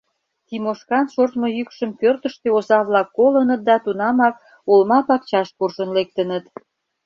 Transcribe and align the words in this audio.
Тимошкан 0.47 1.05
шортмо 1.13 1.47
йӱкшым 1.57 1.91
пӧртыштӧ 1.99 2.47
оза-влак 2.57 3.07
колыныт 3.17 3.61
да 3.69 3.75
тунамак 3.83 4.35
олма 4.71 4.99
пакчаш 5.07 5.47
куржын 5.57 5.89
лектыныт. 5.97 6.45